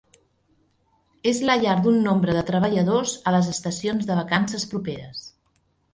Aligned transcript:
És 1.31 1.41
la 1.49 1.57
llar 1.65 1.75
d’un 1.83 2.01
nombre 2.07 2.35
de 2.37 2.43
treballadors 2.49 3.15
a 3.33 3.37
les 3.39 3.53
estacions 3.55 4.09
de 4.11 4.19
vacances 4.21 4.67
properes. 4.73 5.25